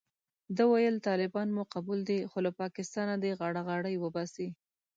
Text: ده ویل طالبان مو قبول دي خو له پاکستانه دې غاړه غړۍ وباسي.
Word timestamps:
ده 0.55 0.63
ویل 0.71 0.95
طالبان 1.07 1.47
مو 1.55 1.63
قبول 1.73 1.99
دي 2.09 2.19
خو 2.29 2.37
له 2.45 2.51
پاکستانه 2.61 3.15
دې 3.23 3.31
غاړه 3.39 3.61
غړۍ 3.69 3.95
وباسي. 3.99 4.47